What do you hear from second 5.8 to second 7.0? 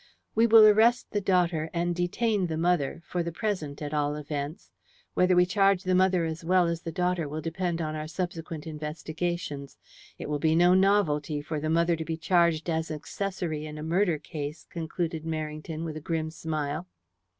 the mother as well as the